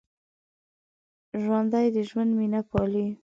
[1.41, 3.07] ژوندي د ژوند مینه پالي